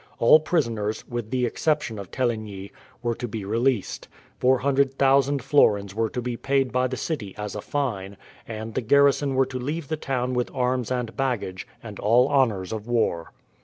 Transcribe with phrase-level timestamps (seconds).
[0.17, 2.71] All prisoners, with the exception of Teligny,
[3.03, 4.07] were to be released.
[4.39, 8.17] Four hundred thousand florins were to be paid by the city as a fine,
[8.47, 12.71] and the garrison were to leave the town with arms and baggage, and all honours
[12.73, 13.31] of war.